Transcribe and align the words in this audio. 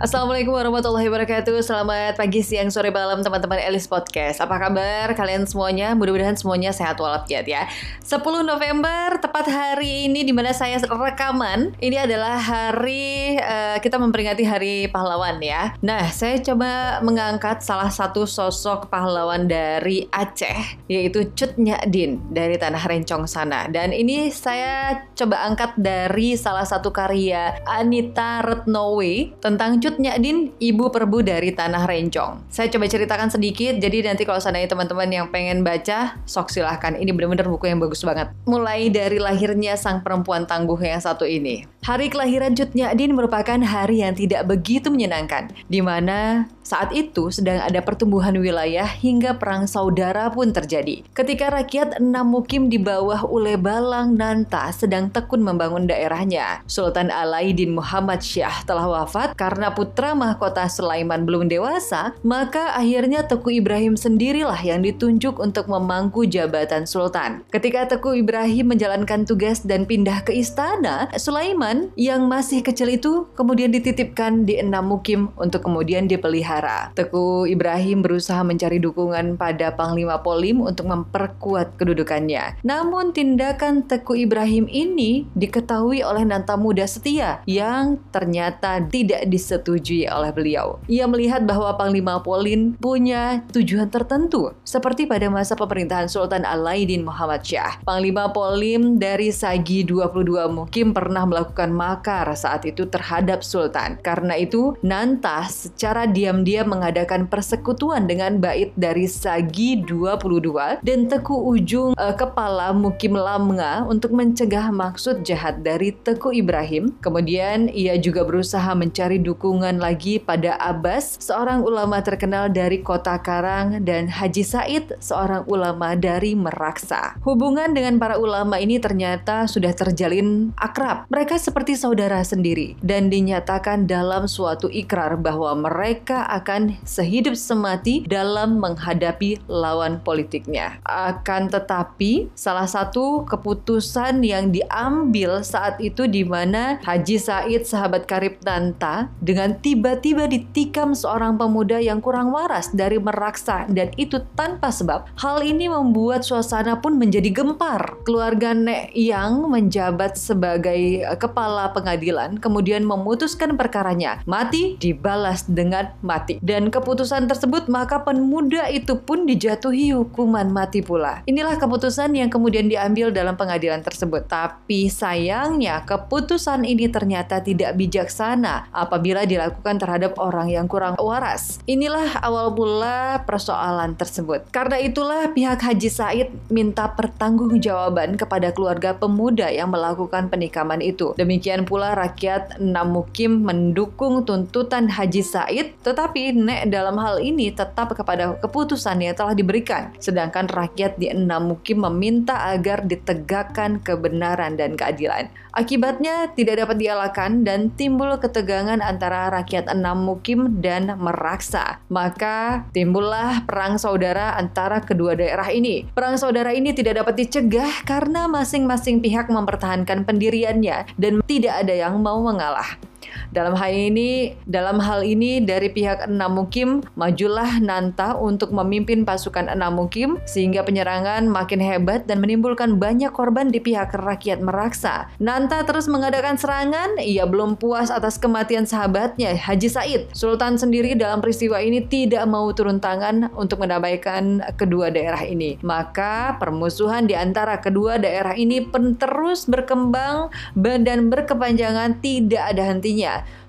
Assalamualaikum 0.00 0.56
warahmatullahi 0.56 1.12
wabarakatuh. 1.12 1.60
Selamat 1.60 2.16
pagi, 2.16 2.40
siang, 2.40 2.72
sore, 2.72 2.88
malam 2.88 3.20
teman-teman 3.20 3.60
Elis 3.60 3.84
Podcast. 3.84 4.40
Apa 4.40 4.56
kabar 4.56 5.12
kalian 5.12 5.44
semuanya? 5.44 5.92
Mudah-mudahan 5.92 6.40
semuanya 6.40 6.72
sehat 6.72 6.96
walafiat 6.96 7.44
ya. 7.44 7.68
10 8.00 8.24
November, 8.40 9.20
tepat 9.20 9.52
hari 9.52 10.08
ini 10.08 10.24
di 10.24 10.32
mana 10.32 10.56
saya 10.56 10.80
rekaman. 10.80 11.76
Ini 11.84 12.08
adalah 12.08 12.40
hari 12.40 13.36
uh, 13.44 13.76
kita 13.76 14.00
memperingati 14.00 14.40
hari 14.40 14.88
pahlawan 14.88 15.36
ya. 15.44 15.76
Nah, 15.84 16.08
saya 16.08 16.40
coba 16.40 17.04
mengangkat 17.04 17.60
salah 17.60 17.92
satu 17.92 18.24
sosok 18.24 18.88
pahlawan 18.88 19.52
dari 19.52 20.08
Aceh 20.08 20.80
Yaitu 20.88 21.28
Cut 21.36 21.60
Nyadin 21.60 22.24
dari 22.32 22.56
Tanah 22.56 22.88
Rencong 22.88 23.28
sana. 23.28 23.68
Dan 23.68 23.92
ini 23.92 24.32
saya 24.32 25.04
coba 25.12 25.44
angkat 25.44 25.76
dari 25.76 26.40
salah 26.40 26.64
satu 26.64 26.88
karya 26.88 27.60
Anita 27.68 28.40
Retnowe 28.40 29.36
Tentang 29.44 29.76
Cut 29.76 29.89
Nyadin, 29.96 30.52
ibu 30.60 30.92
perbu 30.92 31.24
dari 31.24 31.50
Tanah 31.56 31.88
Rencong. 31.88 32.52
Saya 32.52 32.68
coba 32.70 32.86
ceritakan 32.86 33.32
sedikit, 33.32 33.80
jadi 33.80 34.12
nanti 34.12 34.28
kalau 34.28 34.38
seandainya 34.38 34.70
teman-teman 34.70 35.08
yang 35.10 35.26
pengen 35.32 35.64
baca, 35.64 36.20
sok 36.28 36.52
silahkan. 36.52 36.94
Ini 36.94 37.10
benar-benar 37.10 37.48
buku 37.48 37.66
yang 37.66 37.80
bagus 37.80 38.04
banget. 38.04 38.30
Mulai 38.44 38.92
dari 38.92 39.18
lahirnya 39.18 39.74
sang 39.74 40.04
perempuan 40.04 40.44
tangguh 40.44 40.78
yang 40.78 41.00
satu 41.00 41.24
ini. 41.24 41.66
Hari 41.80 42.12
kelahiran 42.12 42.52
Cut 42.52 42.76
merupakan 42.76 43.56
hari 43.64 44.04
yang 44.04 44.12
tidak 44.12 44.44
begitu 44.44 44.92
menyenangkan, 44.92 45.48
di 45.64 45.80
mana 45.80 46.44
saat 46.60 46.92
itu 46.94 47.32
sedang 47.32 47.58
ada 47.58 47.80
pertumbuhan 47.82 48.36
wilayah 48.36 48.86
hingga 48.86 49.40
perang 49.40 49.64
saudara 49.66 50.30
pun 50.30 50.52
terjadi. 50.52 51.02
Ketika 51.16 51.50
rakyat 51.50 51.98
enam 51.98 52.30
mukim 52.30 52.68
di 52.68 52.78
bawah 52.78 53.26
Ule 53.26 53.56
Balang 53.56 54.14
Nanta 54.14 54.70
sedang 54.70 55.08
tekun 55.10 55.40
membangun 55.40 55.88
daerahnya, 55.88 56.62
Sultan 56.68 57.08
Alaidin 57.08 57.74
Muhammad 57.74 58.20
Syah 58.20 58.62
telah 58.68 58.86
wafat 58.86 59.34
karena 59.34 59.72
putra 59.80 60.12
mahkota 60.12 60.68
Sulaiman 60.68 61.24
belum 61.24 61.48
dewasa, 61.48 62.12
maka 62.20 62.76
akhirnya 62.76 63.24
Teku 63.24 63.48
Ibrahim 63.48 63.96
sendirilah 63.96 64.60
yang 64.60 64.84
ditunjuk 64.84 65.40
untuk 65.40 65.72
memangku 65.72 66.28
jabatan 66.28 66.84
sultan. 66.84 67.48
Ketika 67.48 67.88
Teku 67.88 68.12
Ibrahim 68.12 68.76
menjalankan 68.76 69.24
tugas 69.24 69.64
dan 69.64 69.88
pindah 69.88 70.20
ke 70.20 70.36
istana, 70.36 71.08
Sulaiman 71.16 71.88
yang 71.96 72.28
masih 72.28 72.60
kecil 72.60 72.92
itu 72.92 73.24
kemudian 73.32 73.72
dititipkan 73.72 74.44
di 74.44 74.60
enam 74.60 74.84
mukim 74.92 75.32
untuk 75.40 75.64
kemudian 75.64 76.04
dipelihara. 76.04 76.92
Teku 76.92 77.48
Ibrahim 77.48 78.04
berusaha 78.04 78.44
mencari 78.44 78.84
dukungan 78.84 79.40
pada 79.40 79.72
Panglima 79.72 80.20
Polim 80.20 80.60
untuk 80.60 80.92
memperkuat 80.92 81.80
kedudukannya. 81.80 82.60
Namun 82.68 83.16
tindakan 83.16 83.88
Teku 83.88 84.12
Ibrahim 84.12 84.68
ini 84.68 85.24
diketahui 85.32 86.04
oleh 86.04 86.28
Nanta 86.28 86.60
Muda 86.60 86.84
Setia 86.84 87.40
yang 87.48 87.96
ternyata 88.12 88.84
tidak 88.92 89.24
disetujui 89.24 89.69
disetujui 89.70 90.10
oleh 90.10 90.34
beliau. 90.34 90.82
Ia 90.90 91.06
melihat 91.06 91.46
bahwa 91.46 91.78
Panglima 91.78 92.18
Polin 92.18 92.74
punya 92.82 93.46
tujuan 93.54 93.86
tertentu, 93.86 94.50
seperti 94.66 95.06
pada 95.06 95.30
masa 95.30 95.54
pemerintahan 95.54 96.10
Sultan 96.10 96.42
Alaidin 96.42 97.06
Muhammad 97.06 97.46
Syah. 97.46 97.78
Panglima 97.86 98.34
Polim 98.34 98.98
dari 98.98 99.30
Sagi 99.30 99.86
22 99.86 100.50
Mukim 100.50 100.90
pernah 100.90 101.22
melakukan 101.22 101.70
makar 101.70 102.26
saat 102.34 102.66
itu 102.66 102.90
terhadap 102.90 103.46
Sultan. 103.46 104.02
Karena 104.02 104.34
itu, 104.34 104.74
Nantah 104.82 105.46
secara 105.46 106.10
diam-diam 106.10 106.66
mengadakan 106.66 107.30
persekutuan 107.30 108.10
dengan 108.10 108.42
bait 108.42 108.74
dari 108.74 109.06
Sagi 109.06 109.78
22 109.86 110.82
dan 110.82 111.06
Teku 111.06 111.54
Ujung 111.54 111.94
eh, 111.94 112.14
kepala 112.18 112.74
Mukim 112.74 113.14
Lamnga 113.14 113.86
untuk 113.86 114.10
mencegah 114.16 114.74
maksud 114.74 115.22
jahat 115.22 115.62
dari 115.62 115.94
Teku 115.94 116.34
Ibrahim. 116.34 116.96
Kemudian 116.98 117.70
ia 117.70 117.94
juga 118.00 118.26
berusaha 118.26 118.72
mencari 118.74 119.20
dukungan 119.20 119.49
dukungan 119.50 119.82
lagi 119.82 120.22
pada 120.22 120.54
Abbas, 120.62 121.18
seorang 121.18 121.66
ulama 121.66 121.98
terkenal 122.06 122.54
dari 122.54 122.86
kota 122.86 123.18
Karang, 123.18 123.82
dan 123.82 124.06
Haji 124.06 124.46
Said, 124.46 124.94
seorang 125.02 125.42
ulama 125.50 125.98
dari 125.98 126.38
Meraksa. 126.38 127.18
Hubungan 127.26 127.74
dengan 127.74 127.98
para 127.98 128.14
ulama 128.14 128.62
ini 128.62 128.78
ternyata 128.78 129.50
sudah 129.50 129.74
terjalin 129.74 130.54
akrab. 130.54 131.10
Mereka 131.10 131.34
seperti 131.34 131.74
saudara 131.74 132.22
sendiri 132.22 132.78
dan 132.78 133.10
dinyatakan 133.10 133.90
dalam 133.90 134.30
suatu 134.30 134.70
ikrar 134.70 135.18
bahwa 135.18 135.66
mereka 135.66 136.30
akan 136.30 136.78
sehidup 136.86 137.34
semati 137.34 138.06
dalam 138.06 138.62
menghadapi 138.62 139.42
lawan 139.50 139.98
politiknya. 139.98 140.78
Akan 140.86 141.50
tetapi, 141.50 142.30
salah 142.38 142.70
satu 142.70 143.26
keputusan 143.26 144.22
yang 144.22 144.54
diambil 144.54 145.42
saat 145.42 145.82
itu 145.82 146.06
di 146.06 146.22
mana 146.22 146.78
Haji 146.86 147.18
Said 147.18 147.66
sahabat 147.66 148.06
karib 148.06 148.38
Tanta 148.46 149.10
dengan 149.18 149.39
dan 149.40 149.56
tiba-tiba 149.64 150.28
ditikam 150.28 150.92
seorang 150.92 151.40
pemuda 151.40 151.80
yang 151.80 152.04
kurang 152.04 152.28
waras 152.28 152.68
dari 152.76 153.00
meraksa 153.00 153.64
dan 153.72 153.88
itu 153.96 154.20
tanpa 154.36 154.68
sebab. 154.68 155.08
Hal 155.16 155.40
ini 155.40 155.64
membuat 155.64 156.28
suasana 156.28 156.76
pun 156.84 157.00
menjadi 157.00 157.32
gempar. 157.32 158.04
Keluarga 158.04 158.52
Nek 158.52 158.92
yang 158.92 159.48
menjabat 159.48 160.20
sebagai 160.20 161.00
eh, 161.00 161.16
kepala 161.16 161.72
pengadilan 161.72 162.36
kemudian 162.36 162.84
memutuskan 162.84 163.56
perkaranya. 163.56 164.20
Mati 164.28 164.76
dibalas 164.76 165.48
dengan 165.48 165.96
mati. 166.04 166.36
Dan 166.44 166.68
keputusan 166.68 167.24
tersebut 167.24 167.72
maka 167.72 168.04
pemuda 168.04 168.68
itu 168.68 169.00
pun 169.00 169.24
dijatuhi 169.24 169.96
hukuman 169.96 170.52
mati 170.52 170.84
pula. 170.84 171.24
Inilah 171.24 171.56
keputusan 171.56 172.12
yang 172.12 172.28
kemudian 172.28 172.68
diambil 172.68 173.08
dalam 173.08 173.40
pengadilan 173.40 173.80
tersebut. 173.80 174.28
Tapi 174.28 174.92
sayangnya 174.92 175.80
keputusan 175.88 176.68
ini 176.68 176.92
ternyata 176.92 177.40
tidak 177.40 177.72
bijaksana 177.80 178.68
apabila 178.68 179.29
dilakukan 179.30 179.78
terhadap 179.78 180.18
orang 180.18 180.50
yang 180.50 180.66
kurang 180.66 180.98
waras. 180.98 181.62
Inilah 181.70 182.18
awal 182.18 182.50
mula 182.50 183.22
persoalan 183.22 183.94
tersebut. 183.94 184.50
Karena 184.50 184.82
itulah 184.82 185.30
pihak 185.30 185.62
Haji 185.62 185.90
Said 185.90 186.28
minta 186.50 186.90
pertanggungjawaban 186.90 188.18
kepada 188.18 188.50
keluarga 188.50 188.98
pemuda 188.98 189.46
yang 189.46 189.70
melakukan 189.70 190.26
penikaman 190.26 190.82
itu. 190.82 191.14
Demikian 191.14 191.62
pula 191.62 191.94
rakyat 191.94 192.58
Namukim 192.58 193.46
mendukung 193.46 194.26
tuntutan 194.26 194.90
Haji 194.90 195.22
Said, 195.22 195.78
tetapi 195.86 196.34
Nek 196.34 196.72
dalam 196.72 196.98
hal 196.98 197.20
ini 197.20 197.52
tetap 197.52 197.92
kepada 197.94 198.34
keputusan 198.40 198.98
yang 199.04 199.14
telah 199.14 199.36
diberikan. 199.36 199.92
Sedangkan 200.00 200.48
rakyat 200.48 200.96
di 200.96 201.12
Namukim 201.12 201.84
meminta 201.84 202.48
agar 202.48 202.82
ditegakkan 202.88 203.84
kebenaran 203.84 204.56
dan 204.56 204.74
keadilan. 204.74 205.28
Akibatnya 205.50 206.30
tidak 206.32 206.62
dapat 206.62 206.78
dialakan 206.78 207.42
dan 207.42 207.74
timbul 207.74 208.14
ketegangan 208.22 208.78
antara 208.78 209.19
rakyat 209.28 209.68
enam 209.68 210.08
mukim 210.08 210.64
dan 210.64 210.96
meraksa. 210.96 211.84
Maka 211.92 212.64
timbullah 212.72 213.44
perang 213.44 213.76
saudara 213.76 214.40
antara 214.40 214.80
kedua 214.80 215.12
daerah 215.12 215.52
ini. 215.52 215.84
Perang 215.92 216.16
saudara 216.16 216.56
ini 216.56 216.72
tidak 216.72 217.04
dapat 217.04 217.20
dicegah 217.20 217.84
karena 217.84 218.24
masing-masing 218.24 219.04
pihak 219.04 219.28
mempertahankan 219.28 220.08
pendiriannya 220.08 220.88
dan 220.96 221.20
tidak 221.28 221.60
ada 221.60 221.74
yang 221.76 222.00
mau 222.00 222.24
mengalah. 222.24 222.89
Dalam 223.30 223.54
hal 223.56 223.72
ini, 223.72 224.34
dalam 224.44 224.82
hal 224.82 225.06
ini 225.06 225.40
dari 225.42 225.70
pihak 225.72 226.06
enam 226.06 226.36
mukim 226.36 226.82
majulah 226.94 227.58
Nanta 227.62 228.18
untuk 228.18 228.50
memimpin 228.50 229.02
pasukan 229.06 229.48
enam 229.48 229.78
mukim 229.78 230.18
sehingga 230.28 230.62
penyerangan 230.66 231.26
makin 231.26 231.62
hebat 231.62 232.04
dan 232.04 232.20
menimbulkan 232.20 232.76
banyak 232.76 233.10
korban 233.14 233.48
di 233.48 233.58
pihak 233.58 233.94
rakyat 233.96 234.42
meraksa. 234.44 235.08
Nanta 235.22 235.62
terus 235.64 235.86
mengadakan 235.86 236.36
serangan, 236.36 237.00
ia 237.00 237.24
belum 237.24 237.56
puas 237.56 237.88
atas 237.88 238.20
kematian 238.20 238.68
sahabatnya 238.68 239.34
Haji 239.34 239.68
Said. 239.70 240.02
Sultan 240.12 240.60
sendiri 240.60 240.92
dalam 240.94 241.24
peristiwa 241.24 241.58
ini 241.58 241.82
tidak 241.86 242.28
mau 242.28 242.46
turun 242.52 242.78
tangan 242.78 243.32
untuk 243.34 243.64
mendamaikan 243.64 244.44
kedua 244.60 244.92
daerah 244.92 245.24
ini. 245.24 245.56
Maka 245.64 246.36
permusuhan 246.36 247.08
di 247.08 247.16
antara 247.16 247.58
kedua 247.58 247.96
daerah 247.96 248.36
ini 248.36 248.68
terus 249.00 249.48
berkembang 249.48 250.28
dan 250.58 251.08
berkepanjangan 251.08 251.98
tidak 252.04 252.44
ada 252.52 252.62
hentinya. 252.68 252.99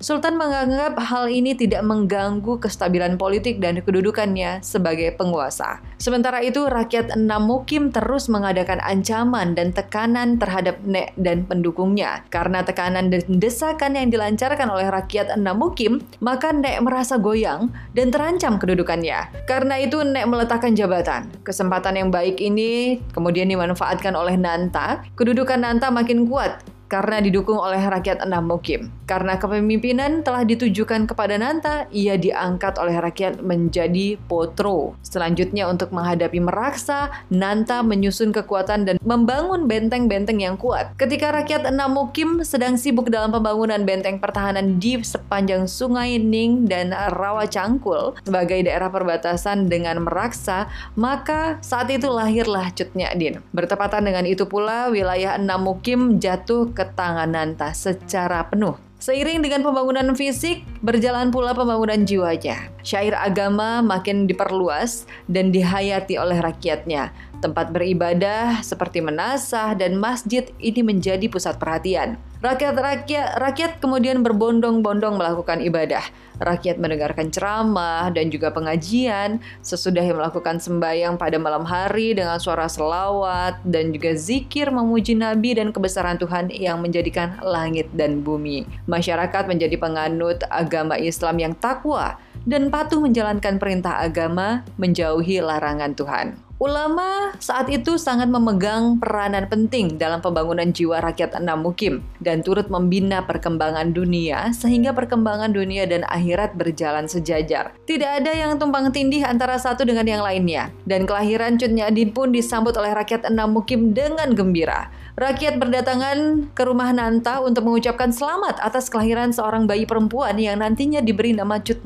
Sultan 0.01 0.39
menganggap 0.39 0.98
hal 0.98 1.30
ini 1.30 1.53
tidak 1.53 1.86
mengganggu 1.86 2.57
kestabilan 2.57 3.19
politik 3.19 3.62
dan 3.62 3.81
kedudukannya 3.81 4.65
sebagai 4.65 5.13
penguasa. 5.13 5.83
Sementara 6.01 6.42
itu, 6.42 6.65
rakyat 6.65 7.13
enam 7.13 7.45
mukim 7.45 7.94
terus 7.94 8.25
mengadakan 8.25 8.81
ancaman 8.81 9.53
dan 9.53 9.69
tekanan 9.69 10.42
terhadap 10.42 10.81
Nek 10.81 11.13
dan 11.21 11.45
pendukungnya. 11.45 12.25
Karena 12.33 12.65
tekanan 12.65 13.13
dan 13.13 13.21
desakan 13.38 13.94
yang 13.94 14.09
dilancarkan 14.09 14.68
oleh 14.74 14.89
rakyat 14.89 15.38
enam 15.38 15.62
mukim, 15.62 16.01
maka 16.18 16.50
Nek 16.50 16.81
merasa 16.81 17.21
goyang 17.21 17.69
dan 17.94 18.09
terancam 18.09 18.57
kedudukannya. 18.57 19.45
Karena 19.45 19.77
itu, 19.77 20.01
Nek 20.01 20.25
meletakkan 20.25 20.74
jabatan. 20.74 21.30
Kesempatan 21.45 22.01
yang 22.01 22.09
baik 22.09 22.42
ini 22.42 22.98
kemudian 23.13 23.45
dimanfaatkan 23.45 24.18
oleh 24.18 24.33
Nanta. 24.33 25.06
Kedudukan 25.13 25.62
Nanta 25.62 25.94
makin 25.94 26.25
kuat 26.25 26.81
karena 26.91 27.23
didukung 27.23 27.55
oleh 27.55 27.79
rakyat 27.79 28.19
enam 28.27 28.51
mukim. 28.51 28.91
Karena 29.07 29.39
kepemimpinan 29.39 30.27
telah 30.27 30.43
ditujukan 30.43 31.07
kepada 31.07 31.39
Nanta, 31.39 31.88
ia 31.95 32.19
diangkat 32.19 32.75
oleh 32.75 32.99
rakyat 32.99 33.39
menjadi 33.39 34.19
potro. 34.27 34.99
Selanjutnya 34.99 35.71
untuk 35.71 35.95
menghadapi 35.95 36.43
Meraksa, 36.43 37.07
Nanta 37.31 37.79
menyusun 37.79 38.35
kekuatan 38.35 38.83
dan 38.83 38.95
membangun 38.99 39.71
benteng-benteng 39.71 40.43
yang 40.43 40.59
kuat. 40.59 40.91
Ketika 40.99 41.31
rakyat 41.31 41.63
enam 41.71 41.95
mukim 41.95 42.43
sedang 42.43 42.75
sibuk 42.75 43.07
dalam 43.07 43.31
pembangunan 43.31 43.79
benteng 43.88 44.19
pertahanan 44.19 44.75
di 44.75 44.99
sepanjang 44.99 45.71
sungai 45.71 46.19
Ning 46.19 46.67
dan 46.67 46.91
Rawa 46.91 47.47
Cangkul 47.47 48.19
sebagai 48.27 48.67
daerah 48.67 48.91
perbatasan 48.91 49.71
dengan 49.71 50.03
Meraksa, 50.03 50.67
maka 50.99 51.55
saat 51.63 51.88
itu 51.88 52.11
lahirlah 52.11 52.67
Cut 52.75 52.91
Din. 52.91 53.39
Bertepatan 53.55 54.03
dengan 54.03 54.27
itu 54.27 54.43
pula, 54.43 54.91
wilayah 54.91 55.39
enam 55.39 55.63
mukim 55.63 56.19
jatuh 56.19 56.73
ke 56.75 56.81
ke 56.81 56.98
tangan 56.98 57.30
Nanta 57.30 57.78
secara 57.78 58.50
penuh. 58.50 58.74
Seiring 59.01 59.42
dengan 59.42 59.66
pembangunan 59.66 60.13
fisik, 60.13 60.62
berjalan 60.86 61.33
pula 61.33 61.57
pembangunan 61.57 62.06
jiwanya. 62.06 62.69
Syair 62.86 63.18
agama 63.18 63.81
makin 63.81 64.30
diperluas 64.30 65.10
dan 65.25 65.50
dihayati 65.50 66.22
oleh 66.22 66.38
rakyatnya. 66.38 67.10
Tempat 67.42 67.74
beribadah 67.74 68.62
seperti 68.62 69.01
menasah 69.01 69.74
dan 69.74 69.98
masjid 69.98 70.45
ini 70.62 70.86
menjadi 70.86 71.25
pusat 71.30 71.57
perhatian. 71.57 72.22
Rakyat-rakyat 72.41 73.38
rakyat 73.38 73.71
kemudian 73.77 74.25
berbondong-bondong 74.25 75.13
melakukan 75.13 75.61
ibadah. 75.61 76.01
Rakyat 76.41 76.81
mendengarkan 76.81 77.29
ceramah 77.29 78.09
dan 78.09 78.33
juga 78.33 78.49
pengajian 78.49 79.38
sesudah 79.61 80.01
melakukan 80.01 80.57
sembahyang 80.57 81.21
pada 81.21 81.38
malam 81.38 81.61
hari 81.61 82.17
dengan 82.17 82.41
suara 82.41 82.65
selawat 82.65 83.61
dan 83.61 83.93
juga 83.93 84.17
zikir 84.17 84.73
memuji 84.73 85.13
Nabi 85.13 85.53
dan 85.53 85.69
kebesaran 85.69 86.17
Tuhan 86.17 86.49
yang 86.49 86.81
menjadikan 86.81 87.38
langit 87.45 87.93
dan 87.93 88.25
bumi. 88.25 88.65
Masyarakat 88.89 89.45
menjadi 89.45 89.77
penganut 89.77 90.41
agama 90.49 90.97
Islam 90.97 91.38
yang 91.38 91.53
takwa 91.53 92.17
dan 92.49 92.73
patuh 92.73 93.05
menjalankan 93.05 93.61
perintah 93.61 94.01
agama 94.01 94.65
menjauhi 94.81 95.45
larangan 95.45 95.93
Tuhan. 95.93 96.50
Ulama 96.62 97.34
saat 97.42 97.74
itu 97.74 97.98
sangat 97.98 98.30
memegang 98.30 99.02
peranan 99.02 99.50
penting 99.50 99.98
dalam 99.98 100.22
pembangunan 100.22 100.69
jiwa 100.69 101.02
rakyat 101.02 101.42
enam 101.42 101.66
mukim 101.66 102.06
dan 102.22 102.46
turut 102.46 102.69
membina 102.69 103.25
perkembangan 103.25 103.90
dunia 103.98 104.54
sehingga 104.54 104.94
perkembangan 104.94 105.58
dunia 105.58 105.90
dan 105.90 106.06
akhirat 106.06 106.54
berjalan 106.54 107.10
sejajar. 107.10 107.74
Tidak 107.90 108.06
ada 108.06 108.30
yang 108.30 108.62
tumpang 108.62 108.94
tindih 108.94 109.25
antara 109.25 109.58
satu 109.58 109.90
dengan 109.90 110.06
yang 110.06 110.22
lainnya 110.22 110.69
dan 110.86 111.10
kelahiran 111.10 111.58
Cut 111.58 111.74
Nyadin 111.74 112.13
pun 112.13 112.30
disambut 112.30 112.78
oleh 112.78 112.94
rakyat 112.94 113.25
enam 113.25 113.58
mukim 113.58 113.98
dengan 113.98 114.30
gembira. 114.38 114.94
Rakyat 115.21 115.62
berdatangan 115.62 116.50
ke 116.57 116.65
rumah 116.65 116.89
Nanta 116.89 117.45
untuk 117.45 117.69
mengucapkan 117.69 118.09
selamat 118.09 118.57
atas 118.57 118.89
kelahiran 118.89 119.29
seorang 119.29 119.69
bayi 119.69 119.85
perempuan 119.85 120.33
yang 120.41 120.65
nantinya 120.65 120.97
diberi 120.97 121.29
nama 121.38 121.62
Cut. 121.62 121.85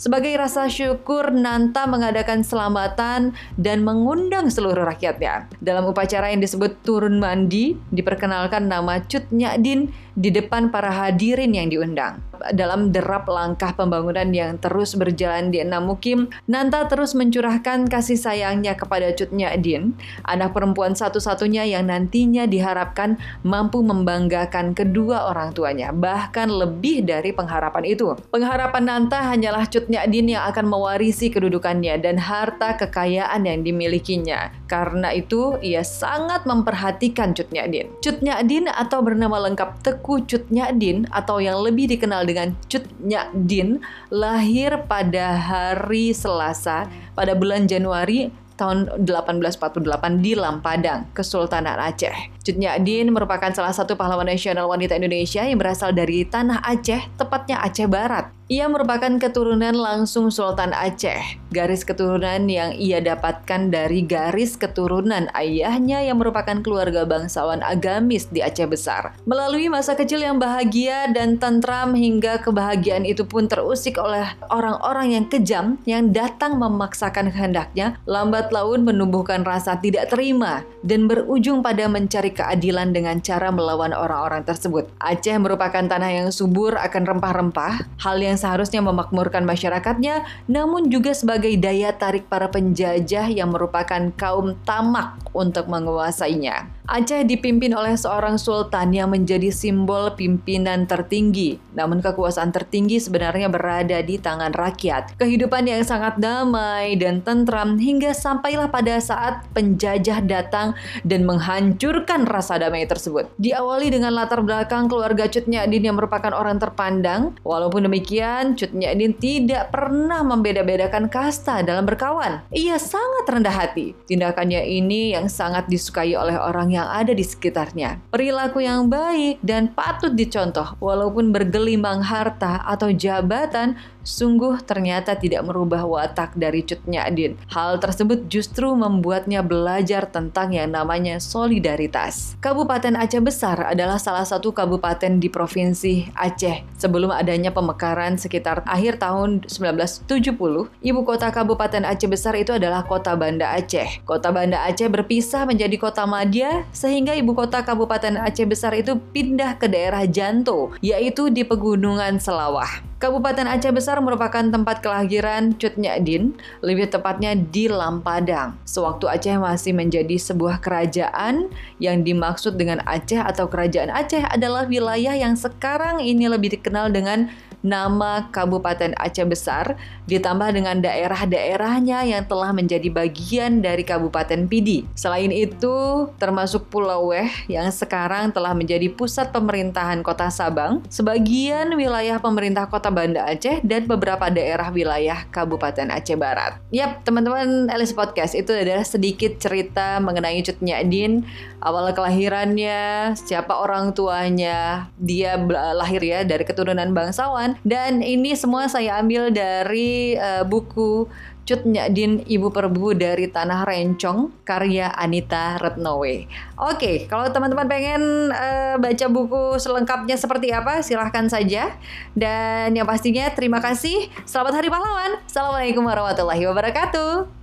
Sebagai 0.00 0.32
rasa 0.40 0.72
syukur, 0.72 1.36
Nanta 1.36 1.84
mengadakan 1.84 2.40
selamatan 2.40 3.36
dan 3.60 3.84
mengundang 3.84 4.48
seluruh 4.48 4.88
rakyatnya. 4.88 5.52
Dalam 5.60 5.84
upacara 5.84 6.32
yang 6.32 6.40
disebut 6.40 6.80
turun 6.80 7.20
mandi, 7.20 7.76
diperkenalkan 7.92 8.64
nama 8.64 9.04
Cut 9.04 9.28
di 9.28 10.28
depan 10.32 10.72
para 10.72 10.88
hadirin 10.88 11.52
yang 11.52 11.68
diundang 11.68 12.31
dalam 12.50 12.90
derap 12.90 13.30
langkah 13.30 13.70
pembangunan 13.78 14.26
yang 14.34 14.58
terus 14.58 14.98
berjalan 14.98 15.54
di 15.54 15.62
enam 15.62 15.86
mukim, 15.86 16.26
Nanta 16.50 16.90
terus 16.90 17.14
mencurahkan 17.14 17.86
kasih 17.86 18.18
sayangnya 18.18 18.74
kepada 18.74 19.14
Cut 19.14 19.30
Din, 19.62 19.94
anak 20.26 20.50
perempuan 20.50 20.98
satu-satunya 20.98 21.62
yang 21.70 21.86
nantinya 21.86 22.50
diharapkan 22.50 23.22
mampu 23.46 23.86
membanggakan 23.86 24.74
kedua 24.74 25.30
orang 25.30 25.54
tuanya, 25.54 25.94
bahkan 25.94 26.50
lebih 26.50 27.06
dari 27.06 27.30
pengharapan 27.30 27.86
itu. 27.86 28.18
Pengharapan 28.34 28.82
Nanta 28.82 29.30
hanyalah 29.30 29.70
Cut 29.70 29.86
Din 29.86 30.34
yang 30.34 30.48
akan 30.50 30.66
mewarisi 30.66 31.30
kedudukannya 31.30 32.02
dan 32.02 32.18
harta 32.18 32.74
kekayaan 32.74 33.46
yang 33.46 33.62
dimilikinya. 33.62 34.50
Karena 34.66 35.12
itu, 35.12 35.60
ia 35.60 35.84
sangat 35.84 36.48
memperhatikan 36.48 37.36
Cut 37.36 37.52
Din. 37.52 37.92
Cut 38.00 38.18
Din 38.22 38.66
atau 38.66 39.04
bernama 39.04 39.38
lengkap 39.44 39.84
Teku 39.84 40.24
Cut 40.24 40.48
Din 40.50 41.04
atau 41.12 41.38
yang 41.38 41.60
lebih 41.60 41.92
dikenal 41.92 42.24
dengan 42.32 42.56
Cut 42.72 42.88
Din 43.36 43.84
lahir 44.08 44.88
pada 44.88 45.36
hari 45.36 46.16
Selasa 46.16 46.88
pada 47.12 47.36
bulan 47.36 47.68
Januari 47.68 48.32
tahun 48.56 49.04
1848 49.04 50.24
di 50.24 50.32
Lampadang, 50.38 51.10
Kesultanan 51.12 51.76
Aceh. 51.82 52.30
Cut 52.42 52.58
Din 52.58 53.14
merupakan 53.14 53.54
salah 53.54 53.70
satu 53.70 53.94
pahlawan 53.94 54.26
nasional 54.26 54.66
wanita 54.66 54.98
Indonesia 54.98 55.46
yang 55.46 55.62
berasal 55.62 55.94
dari 55.94 56.26
tanah 56.26 56.58
Aceh, 56.66 57.14
tepatnya 57.14 57.62
Aceh 57.62 57.86
Barat. 57.86 58.34
Ia 58.50 58.68
merupakan 58.68 59.16
keturunan 59.16 59.72
langsung 59.72 60.28
Sultan 60.28 60.76
Aceh. 60.76 61.40
Garis 61.54 61.88
keturunan 61.88 62.44
yang 62.50 62.76
ia 62.76 63.00
dapatkan 63.00 63.72
dari 63.72 64.04
garis 64.04 64.60
keturunan 64.60 65.30
ayahnya 65.32 66.04
yang 66.04 66.20
merupakan 66.20 66.60
keluarga 66.60 67.08
bangsawan 67.08 67.64
agamis 67.64 68.28
di 68.28 68.44
Aceh 68.44 68.68
Besar. 68.68 69.16
Melalui 69.24 69.72
masa 69.72 69.96
kecil 69.96 70.20
yang 70.20 70.36
bahagia 70.36 71.08
dan 71.14 71.40
tentram 71.40 71.96
hingga 71.96 72.44
kebahagiaan 72.44 73.08
itu 73.08 73.24
pun 73.24 73.48
terusik 73.48 73.96
oleh 73.96 74.26
orang-orang 74.52 75.16
yang 75.16 75.24
kejam 75.32 75.80
yang 75.88 76.12
datang 76.12 76.60
memaksakan 76.60 77.32
kehendaknya, 77.32 77.96
lambat 78.04 78.52
laun 78.52 78.84
menumbuhkan 78.84 79.48
rasa 79.48 79.80
tidak 79.80 80.12
terima 80.12 80.66
dan 80.84 81.08
berujung 81.08 81.64
pada 81.64 81.88
mencari 81.88 82.31
keadilan 82.32 82.90
dengan 82.90 83.20
cara 83.20 83.52
melawan 83.52 83.94
orang-orang 83.94 84.42
tersebut. 84.42 84.88
Aceh 84.98 85.36
merupakan 85.38 85.84
tanah 85.84 86.10
yang 86.10 86.28
subur 86.32 86.74
akan 86.74 87.04
rempah-rempah, 87.16 87.86
hal 88.00 88.16
yang 88.18 88.40
seharusnya 88.40 88.80
memakmurkan 88.80 89.44
masyarakatnya, 89.44 90.24
namun 90.48 90.90
juga 90.90 91.12
sebagai 91.12 91.52
daya 91.60 91.92
tarik 91.94 92.26
para 92.26 92.48
penjajah 92.48 93.28
yang 93.30 93.52
merupakan 93.52 94.10
kaum 94.16 94.56
tamak 94.64 95.20
untuk 95.36 95.68
menguasainya. 95.68 96.81
Aceh 96.82 97.22
dipimpin 97.22 97.70
oleh 97.78 97.94
seorang 97.94 98.42
sultan 98.42 98.90
yang 98.90 99.14
menjadi 99.14 99.54
simbol 99.54 100.18
pimpinan 100.18 100.82
tertinggi. 100.90 101.62
Namun 101.78 102.02
kekuasaan 102.02 102.50
tertinggi 102.50 102.98
sebenarnya 102.98 103.46
berada 103.46 104.02
di 104.02 104.18
tangan 104.18 104.50
rakyat. 104.50 105.14
Kehidupan 105.14 105.70
yang 105.70 105.86
sangat 105.86 106.18
damai 106.18 106.98
dan 106.98 107.22
tentram 107.22 107.78
hingga 107.78 108.10
sampailah 108.10 108.66
pada 108.66 108.98
saat 108.98 109.46
penjajah 109.54 110.26
datang 110.26 110.74
dan 111.06 111.22
menghancurkan 111.22 112.26
rasa 112.26 112.58
damai 112.58 112.82
tersebut. 112.90 113.30
Diawali 113.38 113.94
dengan 113.94 114.18
latar 114.18 114.42
belakang 114.42 114.90
keluarga 114.90 115.30
Cut 115.30 115.46
Nyadin 115.46 115.86
yang 115.86 115.94
merupakan 115.94 116.34
orang 116.34 116.58
terpandang. 116.58 117.38
Walaupun 117.46 117.86
demikian, 117.86 118.58
Cut 118.58 118.74
Nyadin 118.74 119.14
tidak 119.22 119.70
pernah 119.70 120.26
membeda-bedakan 120.26 121.06
kasta 121.06 121.62
dalam 121.62 121.86
berkawan. 121.86 122.42
Ia 122.50 122.74
sangat 122.74 123.30
rendah 123.30 123.54
hati. 123.54 123.94
Tindakannya 124.10 124.66
ini 124.66 125.14
yang 125.14 125.30
sangat 125.30 125.70
disukai 125.70 126.18
oleh 126.18 126.34
orang 126.34 126.71
yang 126.74 126.88
ada 126.88 127.12
di 127.12 127.20
sekitarnya. 127.20 128.00
Perilaku 128.08 128.64
yang 128.64 128.88
baik 128.88 129.44
dan 129.44 129.70
patut 129.72 130.16
dicontoh 130.16 130.76
walaupun 130.80 131.30
bergelimang 131.30 132.00
harta 132.00 132.64
atau 132.64 132.88
jabatan 132.88 133.76
sungguh 134.02 134.62
ternyata 134.62 135.16
tidak 135.18 135.46
merubah 135.46 135.86
watak 135.86 136.34
dari 136.38 136.62
Cut 136.62 136.84
Nyadin. 136.86 137.38
Hal 137.50 137.78
tersebut 137.82 138.26
justru 138.30 138.70
membuatnya 138.74 139.42
belajar 139.42 140.06
tentang 140.10 140.54
yang 140.54 140.74
namanya 140.74 141.18
solidaritas. 141.18 142.36
Kabupaten 142.42 142.98
Aceh 142.98 143.22
Besar 143.22 143.72
adalah 143.72 143.96
salah 143.96 144.26
satu 144.26 144.50
kabupaten 144.54 145.18
di 145.18 145.30
Provinsi 145.30 146.10
Aceh. 146.14 146.66
Sebelum 146.78 147.14
adanya 147.14 147.54
pemekaran 147.54 148.18
sekitar 148.18 148.66
akhir 148.66 148.98
tahun 148.98 149.46
1970, 149.46 150.70
ibu 150.82 151.00
kota 151.06 151.30
Kabupaten 151.30 151.86
Aceh 151.86 152.10
Besar 152.10 152.34
itu 152.36 152.54
adalah 152.54 152.84
Kota 152.84 153.14
Banda 153.14 153.54
Aceh. 153.54 154.02
Kota 154.02 154.34
Banda 154.34 154.66
Aceh 154.66 154.90
berpisah 154.90 155.46
menjadi 155.46 155.78
Kota 155.78 156.04
Madia 156.04 156.66
sehingga 156.74 157.14
ibu 157.14 157.32
kota 157.32 157.62
Kabupaten 157.62 158.18
Aceh 158.20 158.46
Besar 158.46 158.74
itu 158.74 158.98
pindah 158.98 159.56
ke 159.56 159.70
daerah 159.70 160.04
Janto, 160.04 160.74
yaitu 160.82 161.30
di 161.30 161.46
Pegunungan 161.46 162.18
Selawah. 162.18 162.91
Kabupaten 163.02 163.50
Aceh 163.50 163.74
Besar 163.74 163.98
merupakan 163.98 164.46
tempat 164.46 164.78
kelahiran 164.78 165.58
Cut 165.58 165.74
Nyadin, 165.74 166.38
lebih 166.62 166.86
tepatnya 166.86 167.34
di 167.34 167.66
Lampadang. 167.66 168.54
Sewaktu 168.62 169.10
Aceh 169.10 169.42
masih 169.42 169.74
menjadi 169.74 170.14
sebuah 170.14 170.62
kerajaan, 170.62 171.50
yang 171.82 172.06
dimaksud 172.06 172.54
dengan 172.54 172.78
Aceh 172.86 173.18
atau 173.18 173.50
kerajaan 173.50 173.90
Aceh 173.90 174.22
adalah 174.22 174.70
wilayah 174.70 175.18
yang 175.18 175.34
sekarang 175.34 175.98
ini 175.98 176.30
lebih 176.30 176.54
dikenal 176.54 176.94
dengan 176.94 177.26
nama 177.62 178.28
Kabupaten 178.28 178.92
Aceh 178.98 179.24
Besar 179.24 179.78
ditambah 180.10 180.50
dengan 180.50 180.82
daerah-daerahnya 180.82 182.04
yang 182.04 182.26
telah 182.26 182.50
menjadi 182.50 182.90
bagian 182.90 183.62
dari 183.62 183.86
Kabupaten 183.86 184.50
Pidi. 184.50 184.84
Selain 184.98 185.30
itu, 185.30 186.10
termasuk 186.18 186.68
Pulau 186.68 187.14
Weh 187.14 187.30
yang 187.46 187.70
sekarang 187.70 188.34
telah 188.34 188.52
menjadi 188.52 188.90
pusat 188.90 189.30
pemerintahan 189.30 190.02
Kota 190.02 190.28
Sabang, 190.28 190.82
sebagian 190.90 191.70
wilayah 191.78 192.18
pemerintah 192.18 192.66
Kota 192.66 192.90
Banda 192.90 193.24
Aceh 193.30 193.62
dan 193.62 193.86
beberapa 193.86 194.28
daerah 194.28 194.68
wilayah 194.74 195.24
Kabupaten 195.30 195.88
Aceh 195.94 196.18
Barat. 196.18 196.58
Yap, 196.74 197.06
teman-teman 197.06 197.70
Elis 197.70 197.94
Podcast 197.94 198.34
itu 198.34 198.50
adalah 198.50 198.84
sedikit 198.84 199.38
cerita 199.38 200.02
mengenai 200.02 200.42
Cut 200.42 200.58
Nyadin, 200.58 201.22
awal 201.62 201.94
kelahirannya, 201.94 203.14
siapa 203.14 203.54
orang 203.54 203.94
tuanya, 203.94 204.90
dia 204.98 205.38
lahir 205.78 206.02
ya 206.02 206.26
dari 206.26 206.42
keturunan 206.42 206.90
bangsawan 206.90 207.51
dan 207.60 208.00
ini 208.00 208.32
semua 208.32 208.66
saya 208.72 208.96
ambil 209.00 209.28
dari 209.28 210.16
uh, 210.16 210.42
buku 210.48 211.08
Cut 211.42 211.66
Nyadin 211.66 212.22
Ibu 212.22 212.54
Perbu 212.54 212.94
dari 212.94 213.26
Tanah 213.26 213.66
Rencong 213.66 214.46
karya 214.46 214.94
Anita 214.94 215.58
Retnowe. 215.58 216.30
Oke, 216.54 217.10
kalau 217.10 217.26
teman-teman 217.34 217.66
pengen 217.66 218.30
uh, 218.30 218.78
baca 218.78 219.06
buku 219.10 219.58
selengkapnya 219.58 220.14
seperti 220.14 220.54
apa, 220.54 220.86
silahkan 220.86 221.26
saja. 221.26 221.74
Dan 222.14 222.78
yang 222.78 222.86
pastinya 222.86 223.26
terima 223.34 223.58
kasih. 223.58 224.06
Selamat 224.22 224.62
Hari 224.62 224.70
Pahlawan. 224.70 225.18
Assalamualaikum 225.26 225.82
warahmatullahi 225.82 226.46
wabarakatuh. 226.46 227.41